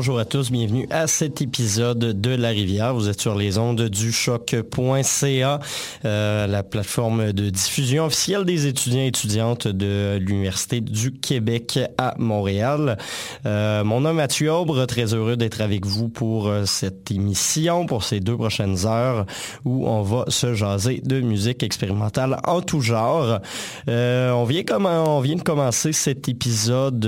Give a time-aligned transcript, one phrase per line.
[0.00, 2.94] Bonjour à tous, bienvenue à cet épisode de La Rivière.
[2.94, 5.60] Vous êtes sur les ondes du choc.ca,
[6.06, 12.14] euh, la plateforme de diffusion officielle des étudiants et étudiantes de l'Université du Québec à
[12.16, 12.96] Montréal.
[13.44, 17.84] Euh, mon nom est Mathieu Aubre, très heureux d'être avec vous pour euh, cette émission,
[17.84, 19.26] pour ces deux prochaines heures
[19.66, 23.40] où on va se jaser de musique expérimentale en tout genre.
[23.86, 27.04] on, vient de commencer cet épisode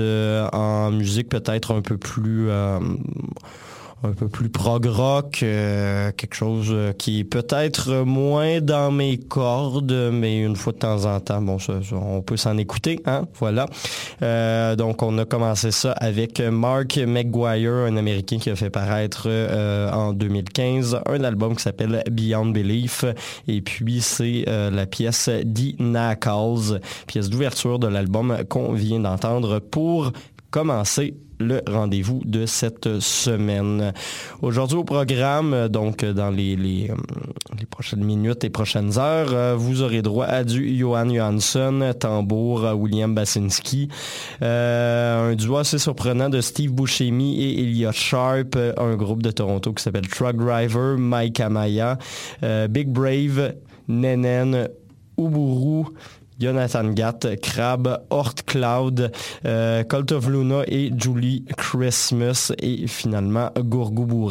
[0.53, 2.51] en musique peut-être un peu plus
[4.03, 9.17] un peu plus prog rock, euh, quelque chose euh, qui est peut-être moins dans mes
[9.17, 11.57] cordes, mais une fois de temps en temps, bon,
[11.93, 13.65] on peut s'en écouter, hein, voilà.
[14.75, 19.29] donc on a commencé ça avec Mark McGuire, un Américain qui a fait paraître
[19.93, 23.05] en 2015 un album qui s'appelle Beyond Belief,
[23.47, 30.11] et puis c'est la pièce The Knuckles, pièce d'ouverture de l'album qu'on vient d'entendre pour
[30.51, 33.93] commencer le rendez-vous de cette semaine.
[34.41, 36.95] Aujourd'hui au programme, donc dans les, les, euh,
[37.69, 43.13] prochaines minutes et prochaines heures, euh, vous aurez droit à du Johan Johansson, tambour William
[43.13, 43.89] Basinski,
[44.41, 49.73] euh, un duo assez surprenant de Steve Buscemi et Elliot Sharp, un groupe de Toronto
[49.73, 51.97] qui s'appelle Truck Driver, Mike Amaya,
[52.69, 53.53] Big Brave,
[53.87, 54.69] Nenen,
[55.17, 55.85] Uburu,
[56.39, 59.11] Jonathan Gatt, Crab, Hort Cloud,
[59.45, 64.29] euh, Cult of Luna et Julie Christmas et finalement Gourgou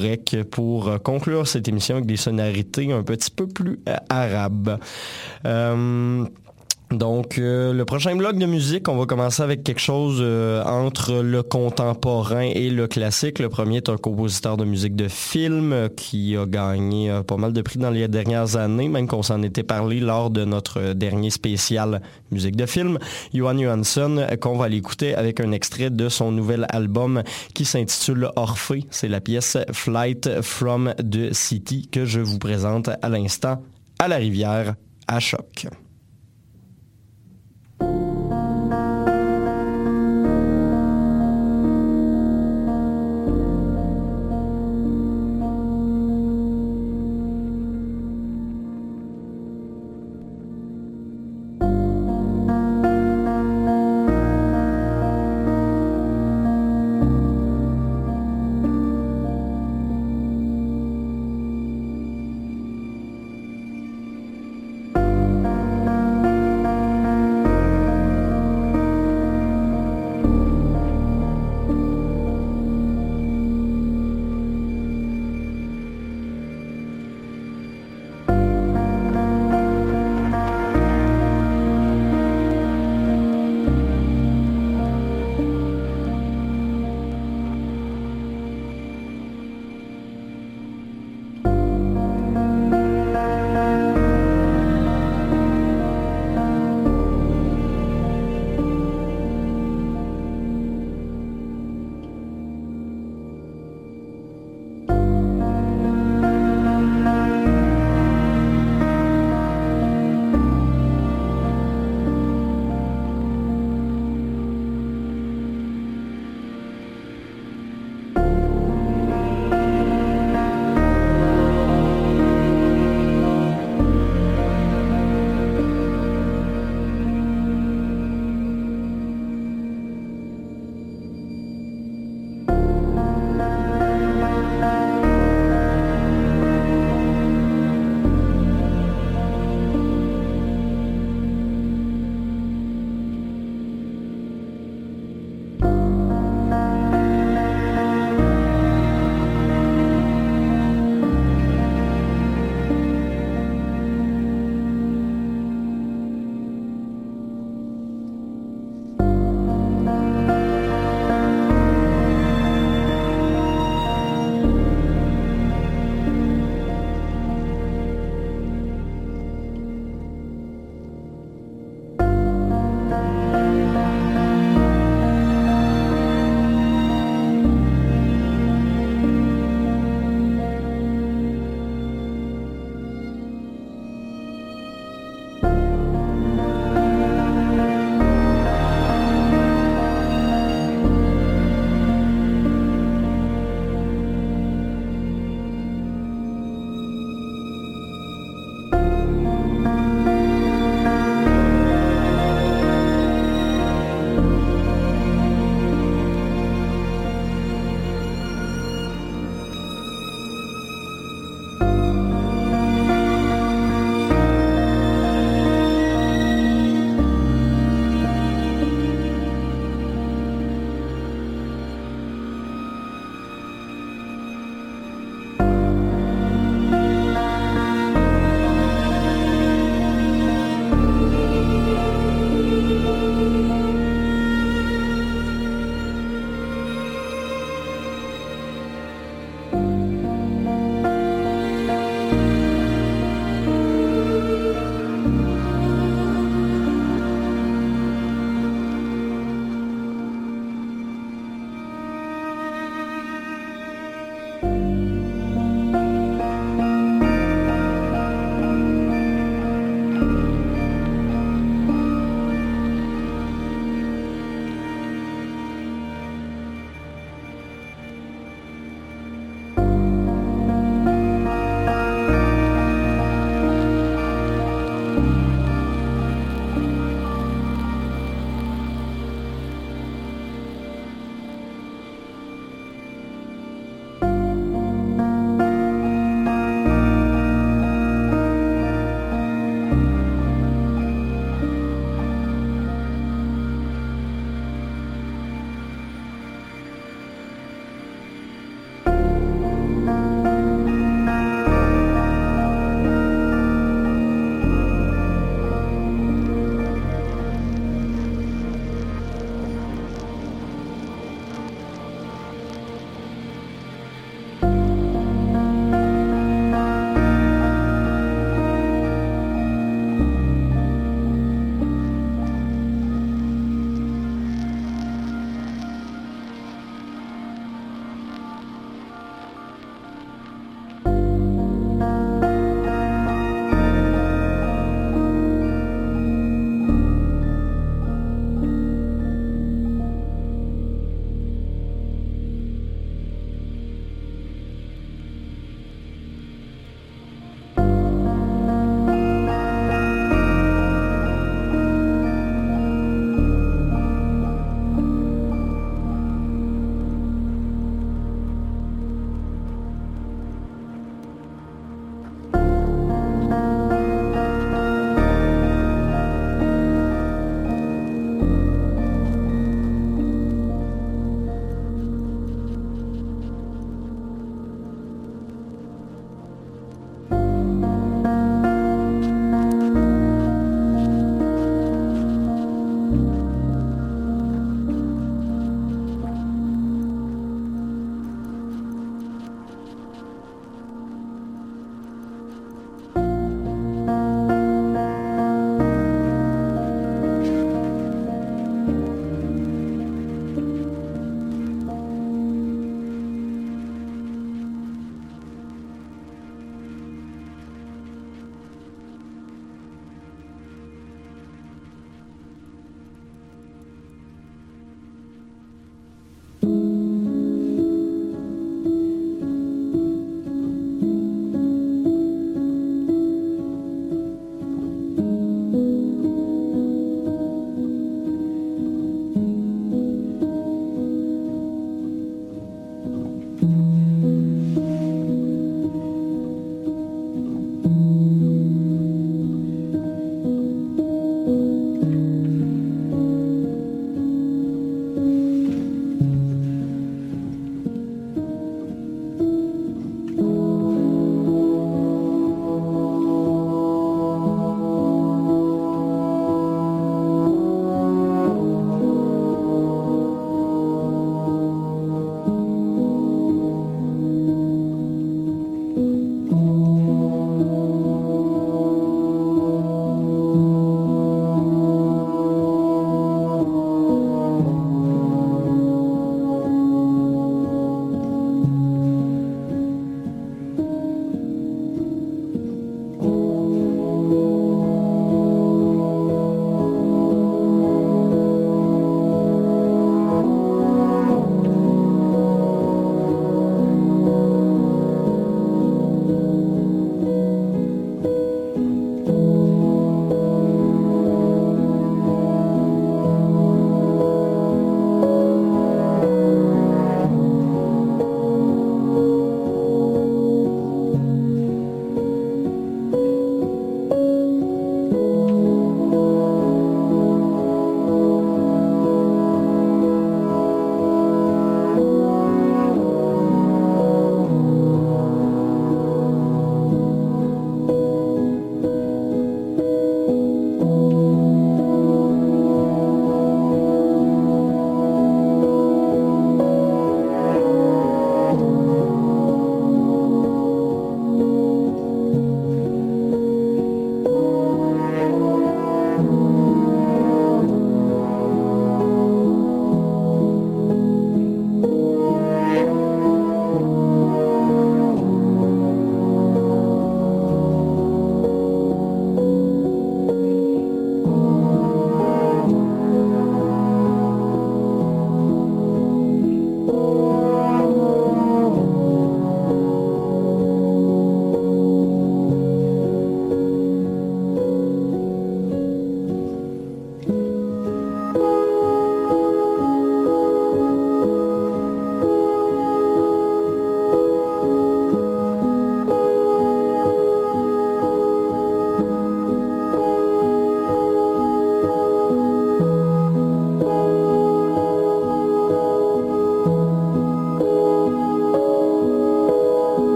[0.51, 4.79] pour conclure cette émission avec des sonorités un petit peu plus euh, arabes.
[5.45, 6.25] Euh,
[6.93, 11.23] donc, euh, le prochain bloc de musique, on va commencer avec quelque chose euh, entre
[11.23, 13.39] le contemporain et le classique.
[13.39, 17.53] Le premier est un compositeur de musique de film euh, qui a gagné pas mal
[17.53, 21.31] de prix dans les dernières années, même qu'on s'en était parlé lors de notre dernier
[21.31, 22.99] spécial musique de film.
[23.33, 27.23] Johan Johansson, qu'on va l'écouter avec un extrait de son nouvel album
[27.55, 28.85] qui s'intitule Orphée.
[28.91, 33.63] C'est la pièce Flight from the City que je vous présente à l'instant
[33.99, 34.75] à la rivière
[35.07, 35.67] à choc.